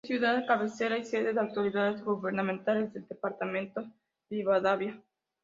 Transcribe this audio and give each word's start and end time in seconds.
Es 0.03 0.07
ciudad 0.07 0.47
cabecera 0.47 0.97
y 0.97 1.03
sede 1.05 1.31
de 1.31 1.39
autoridades 1.39 2.03
gubernamentales 2.03 2.91
del 2.91 3.07
departamento 3.07 3.83
Rivadavia. 4.31 4.99